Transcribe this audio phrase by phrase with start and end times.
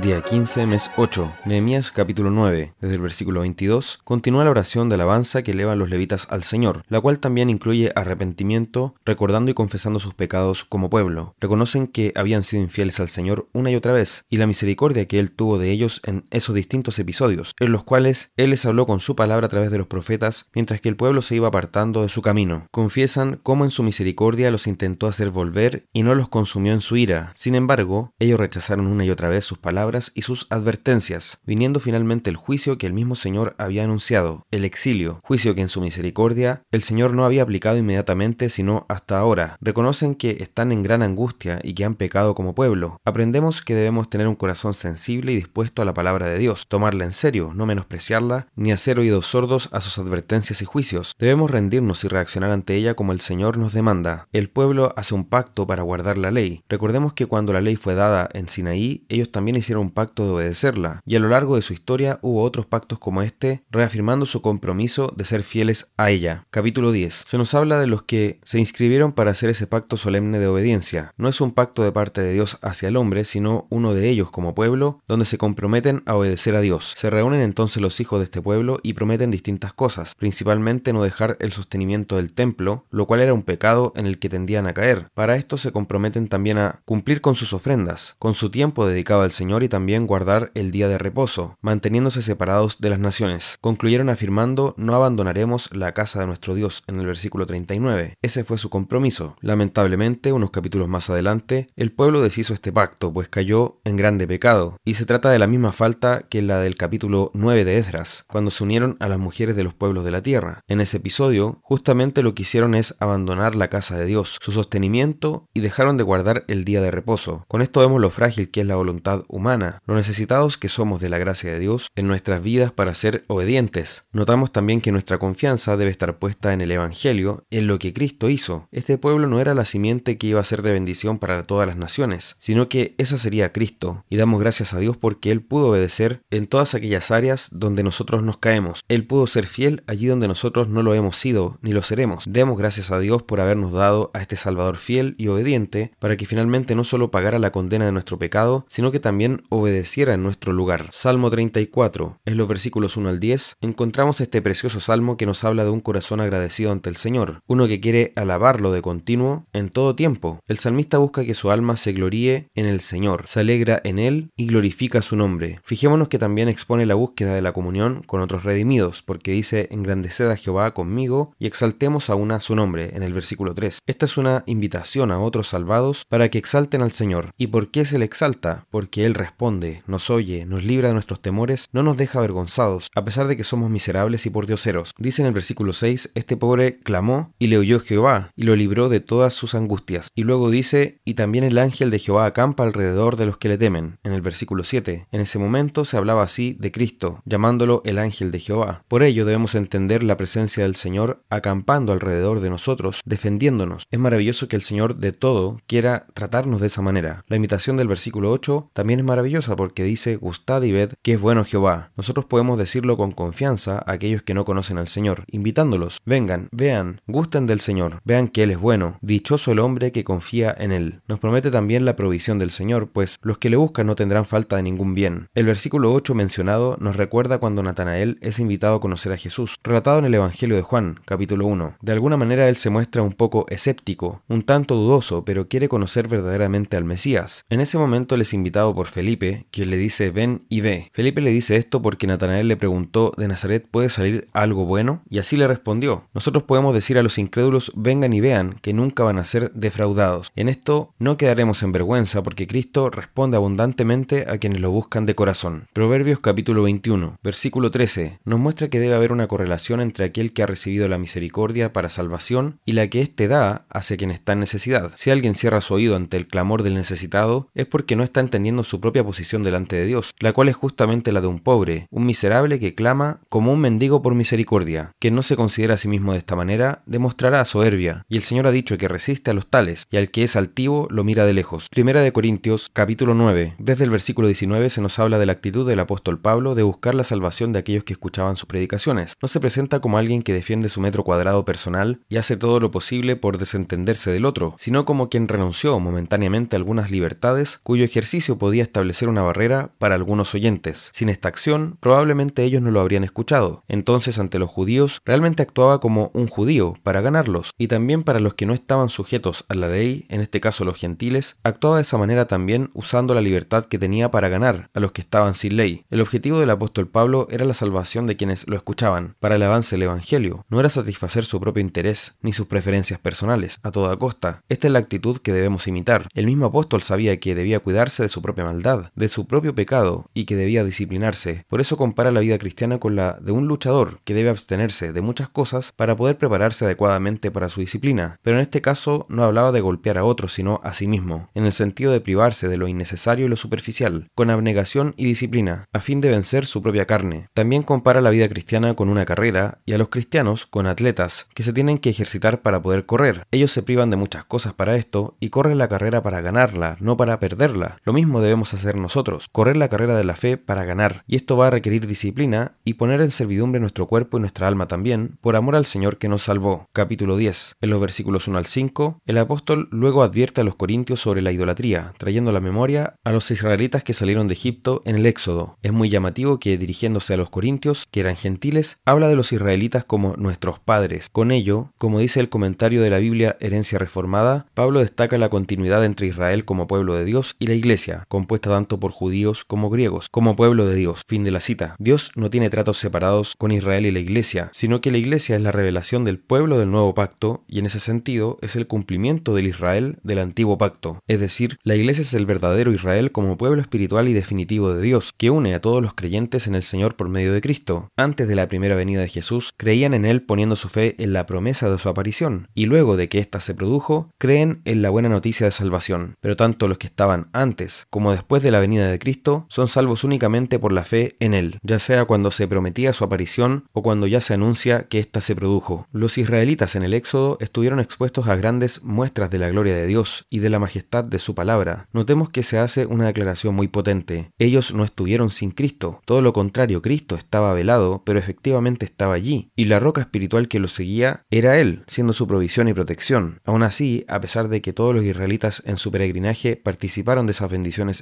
[0.00, 4.94] Día 15, mes 8, Nehemías capítulo 9, desde el versículo 22, continúa la oración de
[4.94, 10.00] alabanza que elevan los levitas al Señor, la cual también incluye arrepentimiento, recordando y confesando
[10.00, 11.34] sus pecados como pueblo.
[11.40, 15.18] Reconocen que habían sido infieles al Señor una y otra vez, y la misericordia que
[15.18, 18.98] Él tuvo de ellos en esos distintos episodios, en los cuales Él les habló con
[18.98, 22.08] su palabra a través de los profetas, mientras que el pueblo se iba apartando de
[22.08, 22.66] su camino.
[22.70, 26.96] Confiesan cómo en su misericordia los intentó hacer volver y no los consumió en su
[26.96, 27.30] ira.
[27.34, 29.81] Sin embargo, ellos rechazaron una y otra vez sus palabras
[30.14, 35.18] y sus advertencias, viniendo finalmente el juicio que el mismo Señor había anunciado, el exilio,
[35.24, 39.56] juicio que en su misericordia el Señor no había aplicado inmediatamente sino hasta ahora.
[39.60, 43.00] Reconocen que están en gran angustia y que han pecado como pueblo.
[43.04, 47.04] Aprendemos que debemos tener un corazón sensible y dispuesto a la palabra de Dios, tomarla
[47.04, 51.14] en serio, no menospreciarla, ni hacer oídos sordos a sus advertencias y juicios.
[51.18, 54.28] Debemos rendirnos y reaccionar ante ella como el Señor nos demanda.
[54.32, 56.62] El pueblo hace un pacto para guardar la ley.
[56.68, 60.32] Recordemos que cuando la ley fue dada en Sinaí, ellos también hicieron un pacto de
[60.32, 64.42] obedecerla, y a lo largo de su historia hubo otros pactos como este, reafirmando su
[64.42, 66.46] compromiso de ser fieles a ella.
[66.50, 67.24] Capítulo 10.
[67.26, 71.12] Se nos habla de los que se inscribieron para hacer ese pacto solemne de obediencia.
[71.16, 74.30] No es un pacto de parte de Dios hacia el hombre, sino uno de ellos
[74.30, 76.94] como pueblo, donde se comprometen a obedecer a Dios.
[76.96, 81.36] Se reúnen entonces los hijos de este pueblo y prometen distintas cosas, principalmente no dejar
[81.40, 85.08] el sostenimiento del templo, lo cual era un pecado en el que tendían a caer.
[85.14, 89.32] Para esto se comprometen también a cumplir con sus ofrendas, con su tiempo dedicado al
[89.32, 93.58] Señor y también guardar el día de reposo, manteniéndose separados de las naciones.
[93.60, 98.16] Concluyeron afirmando, no abandonaremos la casa de nuestro Dios, en el versículo 39.
[98.22, 99.36] Ese fue su compromiso.
[99.40, 104.76] Lamentablemente, unos capítulos más adelante, el pueblo deshizo este pacto, pues cayó en grande pecado,
[104.84, 108.50] y se trata de la misma falta que la del capítulo 9 de Esdras, cuando
[108.50, 110.60] se unieron a las mujeres de los pueblos de la tierra.
[110.68, 115.48] En ese episodio, justamente lo que hicieron es abandonar la casa de Dios, su sostenimiento,
[115.52, 117.44] y dejaron de guardar el día de reposo.
[117.48, 121.08] Con esto vemos lo frágil que es la voluntad humana lo necesitados que somos de
[121.08, 124.06] la gracia de Dios en nuestras vidas para ser obedientes.
[124.12, 128.30] Notamos también que nuestra confianza debe estar puesta en el Evangelio, en lo que Cristo
[128.30, 128.68] hizo.
[128.70, 131.76] Este pueblo no era la simiente que iba a ser de bendición para todas las
[131.76, 136.22] naciones, sino que esa sería Cristo, y damos gracias a Dios porque Él pudo obedecer
[136.30, 138.84] en todas aquellas áreas donde nosotros nos caemos.
[138.88, 142.24] Él pudo ser fiel allí donde nosotros no lo hemos sido ni lo seremos.
[142.28, 146.26] Demos gracias a Dios por habernos dado a este Salvador fiel y obediente para que
[146.26, 150.52] finalmente no solo pagara la condena de nuestro pecado, sino que también obedeciera en nuestro
[150.52, 150.88] lugar.
[150.92, 152.20] Salmo 34.
[152.24, 155.80] En los versículos 1 al 10 encontramos este precioso salmo que nos habla de un
[155.80, 160.40] corazón agradecido ante el Señor, uno que quiere alabarlo de continuo en todo tiempo.
[160.46, 164.30] El salmista busca que su alma se gloríe en el Señor, se alegra en Él
[164.36, 165.60] y glorifica su nombre.
[165.64, 170.30] Fijémonos que también expone la búsqueda de la comunión con otros redimidos, porque dice, engrandeced
[170.30, 173.80] a Jehová conmigo y exaltemos a una su nombre, en el versículo 3.
[173.86, 177.30] Esta es una invitación a otros salvados para que exalten al Señor.
[177.36, 178.66] ¿Y por qué se le exalta?
[178.70, 183.04] Porque Él responde nos oye, nos libra de nuestros temores, no nos deja avergonzados, a
[183.04, 184.94] pesar de que somos miserables y pordioseros.
[184.98, 188.88] Dice en el versículo 6, este pobre clamó y le oyó Jehová, y lo libró
[188.88, 190.08] de todas sus angustias.
[190.14, 193.58] Y luego dice, y también el ángel de Jehová acampa alrededor de los que le
[193.58, 193.98] temen.
[194.02, 198.30] En el versículo 7, en ese momento se hablaba así de Cristo, llamándolo el ángel
[198.30, 198.84] de Jehová.
[198.88, 203.84] Por ello debemos entender la presencia del Señor acampando alrededor de nosotros, defendiéndonos.
[203.90, 207.24] Es maravilloso que el Señor de todo quiera tratarnos de esa manera.
[207.28, 211.20] La imitación del versículo 8 también es maravillosa porque dice, gustad y ved que es
[211.20, 211.90] bueno Jehová.
[211.98, 217.02] Nosotros podemos decirlo con confianza a aquellos que no conocen al Señor, invitándolos, vengan, vean,
[217.06, 221.02] gusten del Señor, vean que Él es bueno, dichoso el hombre que confía en Él.
[221.08, 224.56] Nos promete también la provisión del Señor, pues los que le buscan no tendrán falta
[224.56, 225.28] de ningún bien.
[225.34, 229.98] El versículo 8 mencionado nos recuerda cuando Natanael es invitado a conocer a Jesús, relatado
[229.98, 231.76] en el Evangelio de Juan, capítulo 1.
[231.82, 236.08] De alguna manera él se muestra un poco escéptico, un tanto dudoso, pero quiere conocer
[236.08, 237.44] verdaderamente al Mesías.
[237.50, 239.01] En ese momento él es invitado por Felipe,
[239.50, 240.90] quien le dice ven y ve.
[240.92, 245.18] Felipe le dice esto porque Natanael le preguntó de Nazaret puede salir algo bueno y
[245.18, 246.04] así le respondió.
[246.14, 250.30] Nosotros podemos decir a los incrédulos vengan y vean que nunca van a ser defraudados.
[250.36, 255.14] En esto no quedaremos en vergüenza porque Cristo responde abundantemente a quienes lo buscan de
[255.14, 255.68] corazón.
[255.72, 260.42] Proverbios capítulo 21, versículo 13 nos muestra que debe haber una correlación entre aquel que
[260.42, 264.40] ha recibido la misericordia para salvación y la que éste da hacia quien está en
[264.40, 264.92] necesidad.
[264.96, 268.62] Si alguien cierra su oído ante el clamor del necesitado es porque no está entendiendo
[268.62, 271.86] su propia propia posición delante de Dios, la cual es justamente la de un pobre,
[271.90, 274.92] un miserable que clama como un mendigo por misericordia.
[274.98, 278.46] Quien no se considera a sí mismo de esta manera, demostrará soberbia, y el Señor
[278.46, 281.32] ha dicho que resiste a los tales, y al que es altivo lo mira de
[281.32, 281.68] lejos.
[281.70, 283.54] Primera de Corintios, capítulo 9.
[283.58, 286.94] Desde el versículo 19 se nos habla de la actitud del apóstol Pablo de buscar
[286.94, 289.16] la salvación de aquellos que escuchaban sus predicaciones.
[289.22, 292.70] No se presenta como alguien que defiende su metro cuadrado personal y hace todo lo
[292.70, 298.36] posible por desentenderse del otro, sino como quien renunció momentáneamente a algunas libertades cuyo ejercicio
[298.36, 300.90] podía establecer una barrera para algunos oyentes.
[300.92, 303.64] Sin esta acción, probablemente ellos no lo habrían escuchado.
[303.68, 308.34] Entonces, ante los judíos, realmente actuaba como un judío para ganarlos, y también para los
[308.34, 311.98] que no estaban sujetos a la ley, en este caso los gentiles, actuaba de esa
[311.98, 315.84] manera también usando la libertad que tenía para ganar a los que estaban sin ley.
[315.90, 319.76] El objetivo del apóstol Pablo era la salvación de quienes lo escuchaban, para el avance
[319.76, 324.42] del Evangelio, no era satisfacer su propio interés ni sus preferencias personales, a toda costa.
[324.48, 326.08] Esta es la actitud que debemos imitar.
[326.14, 330.06] El mismo apóstol sabía que debía cuidarse de su propia maldad, de su propio pecado,
[330.14, 331.44] y que debía disciplinarse.
[331.48, 335.00] Por eso compara la vida cristiana con la de un luchador que debe abstenerse de
[335.00, 338.18] muchas cosas para poder prepararse adecuadamente para su disciplina.
[338.22, 341.44] Pero en este caso no hablaba de golpear a otros, sino a sí mismo, en
[341.44, 345.80] el sentido de privarse de lo innecesario y lo superficial, con abnegación y disciplina, a
[345.80, 347.28] fin de vencer su propia carne.
[347.34, 351.42] También compara la vida cristiana con una carrera y a los cristianos con atletas, que
[351.42, 353.26] se tienen que ejercitar para poder correr.
[353.30, 356.96] Ellos se privan de muchas cosas para esto y corren la carrera para ganarla, no
[356.96, 357.78] para perderla.
[357.84, 361.36] Lo mismo debemos hacer nosotros, correr la carrera de la fe para ganar, y esto
[361.36, 365.36] va a requerir disciplina y poner en servidumbre nuestro cuerpo y nuestra alma también, por
[365.36, 366.68] amor al Señor que nos salvó.
[366.72, 367.56] Capítulo 10.
[367.60, 371.32] En los versículos 1 al 5, el apóstol luego advierte a los corintios sobre la
[371.32, 375.58] idolatría, trayendo la memoria a los israelitas que salieron de Egipto en el Éxodo.
[375.62, 379.84] Es muy llamativo que dirigiéndose a los corintios, que eran gentiles, habla de los israelitas
[379.84, 381.08] como nuestros padres.
[381.10, 385.84] Con ello, como dice el comentario de la Biblia Herencia Reformada, Pablo destaca la continuidad
[385.84, 390.08] entre Israel como pueblo de Dios y la Iglesia, compuesta tanto por judíos como griegos,
[390.10, 391.02] como pueblo de Dios.
[391.06, 391.76] Fin de la cita.
[391.78, 395.42] Dios no tiene tratos separados con Israel y la Iglesia, sino que la Iglesia es
[395.42, 399.46] la revelación del pueblo del nuevo pacto y en ese sentido es el cumplimiento del
[399.46, 400.98] Israel del antiguo pacto.
[401.06, 405.12] Es decir, la Iglesia es el verdadero Israel como pueblo espiritual y definitivo de Dios,
[405.16, 407.88] que une a todos los creyentes en el Señor por medio de Cristo.
[407.96, 411.26] Antes de la primera venida de Jesús, creían en Él poniendo su fe en la
[411.26, 415.08] promesa de su aparición, y luego de que ésta se produjo, creen en la buena
[415.08, 416.14] noticia de salvación.
[416.20, 420.04] Pero tanto los que estaban antes como después de la venida de Cristo son salvos
[420.04, 424.06] únicamente por la fe en Él, ya sea cuando se prometía su aparición o cuando
[424.06, 425.86] ya se anuncia que ésta se produjo.
[425.92, 430.24] Los israelitas en el Éxodo estuvieron expuestos a grandes muestras de la gloria de Dios
[430.30, 431.88] y de la majestad de su palabra.
[431.92, 434.30] Notemos que se hace una declaración muy potente.
[434.38, 439.50] Ellos no estuvieron sin Cristo, todo lo contrario, Cristo estaba velado, pero efectivamente estaba allí,
[439.56, 443.40] y la roca espiritual que los seguía era Él, siendo su provisión y protección.
[443.44, 447.50] Aún así, a pesar de que todos los israelitas en su peregrinaje participaron de esas
[447.50, 448.00] bendiciones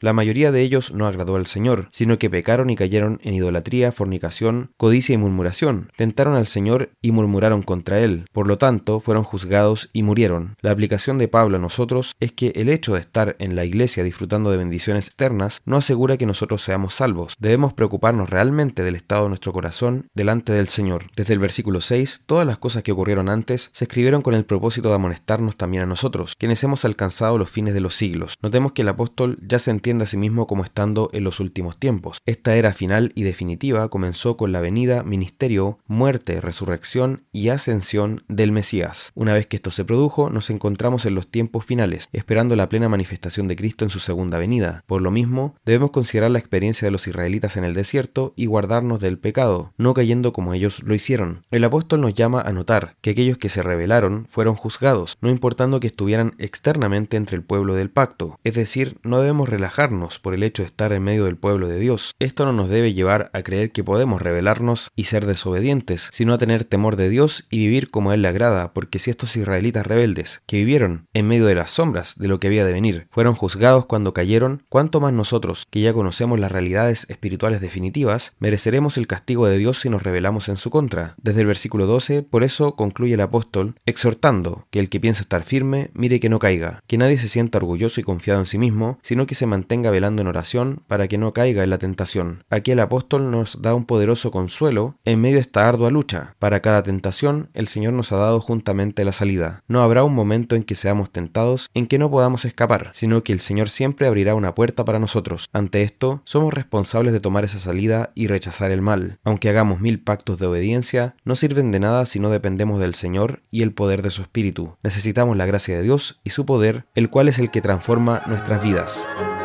[0.00, 3.92] la mayoría de ellos no agradó al Señor, sino que pecaron y cayeron en idolatría,
[3.92, 9.24] fornicación, codicia y murmuración, tentaron al Señor y murmuraron contra Él, por lo tanto fueron
[9.24, 10.56] juzgados y murieron.
[10.60, 14.04] La aplicación de Pablo a nosotros es que el hecho de estar en la iglesia
[14.04, 17.34] disfrutando de bendiciones externas no asegura que nosotros seamos salvos.
[17.38, 21.06] Debemos preocuparnos realmente del estado de nuestro corazón delante del Señor.
[21.16, 24.90] Desde el versículo 6, todas las cosas que ocurrieron antes se escribieron con el propósito
[24.90, 28.36] de amonestarnos también a nosotros, quienes hemos alcanzado los fines de los siglos.
[28.42, 31.78] Notemos que el apóstol ya se entiende a sí mismo como estando en los últimos
[31.78, 32.18] tiempos.
[32.26, 38.52] Esta era final y definitiva comenzó con la venida, ministerio, muerte, resurrección y ascensión del
[38.52, 39.12] Mesías.
[39.14, 42.88] Una vez que esto se produjo, nos encontramos en los tiempos finales, esperando la plena
[42.88, 44.84] manifestación de Cristo en su segunda venida.
[44.86, 49.00] Por lo mismo, debemos considerar la experiencia de los israelitas en el desierto y guardarnos
[49.00, 51.44] del pecado, no cayendo como ellos lo hicieron.
[51.50, 55.80] El apóstol nos llama a notar que aquellos que se rebelaron fueron juzgados, no importando
[55.80, 58.38] que estuvieran externamente entre el pueblo del pacto.
[58.44, 61.78] Es decir, no debemos relajarnos por el hecho de estar en medio del pueblo de
[61.78, 62.14] Dios.
[62.18, 66.38] Esto no nos debe llevar a creer que podemos rebelarnos y ser desobedientes, sino a
[66.38, 69.86] tener temor de Dios y vivir como a Él le agrada, porque si estos israelitas
[69.86, 73.34] rebeldes, que vivieron en medio de las sombras de lo que había de venir, fueron
[73.34, 79.06] juzgados cuando cayeron, cuánto más nosotros, que ya conocemos las realidades espirituales definitivas, mereceremos el
[79.06, 81.16] castigo de Dios si nos rebelamos en su contra.
[81.20, 85.44] Desde el versículo 12, por eso concluye el apóstol, exhortando que el que piensa estar
[85.44, 88.98] firme, mire que no caiga, que nadie se sienta orgulloso y confiado en sí mismo,
[89.26, 92.44] que se mantenga velando en oración para que no caiga en la tentación.
[92.50, 96.34] Aquí el apóstol nos da un poderoso consuelo en medio de esta ardua lucha.
[96.38, 99.62] Para cada tentación, el Señor nos ha dado juntamente la salida.
[99.68, 103.32] No habrá un momento en que seamos tentados en que no podamos escapar, sino que
[103.32, 105.48] el Señor siempre abrirá una puerta para nosotros.
[105.52, 109.18] Ante esto, somos responsables de tomar esa salida y rechazar el mal.
[109.24, 113.42] Aunque hagamos mil pactos de obediencia, no sirven de nada si no dependemos del Señor
[113.50, 114.76] y el poder de su Espíritu.
[114.82, 118.62] Necesitamos la gracia de Dios y su poder, el cual es el que transforma nuestras
[118.62, 119.07] vidas.
[119.16, 119.37] Thank you.